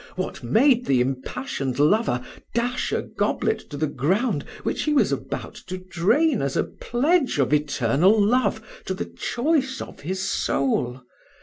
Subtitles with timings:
[0.15, 5.53] what made the impassioned lover dash a goblet to the ground, which he was about
[5.53, 11.03] to drain as a pledge of eternal love to the choice of his soul!